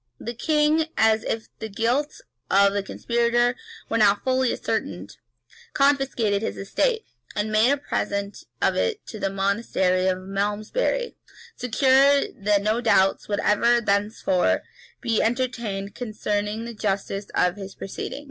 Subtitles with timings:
[0.19, 3.55] The king, as if the guilt, of the conspirator
[3.87, 5.17] were now fully ascertained,
[5.73, 11.13] confiscated his estate, and made a present of it to the monastery of Malmesbury,[*]
[11.55, 14.63] secure that no doubts would ever thenceforth
[15.01, 18.19] be entertained concerning the justice of his proceedings.